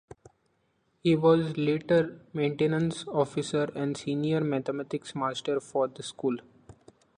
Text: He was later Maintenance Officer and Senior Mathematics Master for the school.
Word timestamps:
He 1.03 1.15
was 1.15 1.57
later 1.57 2.21
Maintenance 2.33 3.05
Officer 3.07 3.65
and 3.75 3.95
Senior 3.95 4.41
Mathematics 4.41 5.13
Master 5.13 5.59
for 5.59 5.89
the 5.89 6.01
school. 6.01 6.37